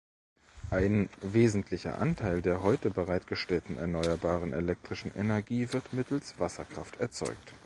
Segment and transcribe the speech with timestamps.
[0.71, 7.53] Ein wesentlicher Anteil der heute bereitgestellten erneuerbaren elektrischen Energie wird mittels Wasserkraft erzeugt.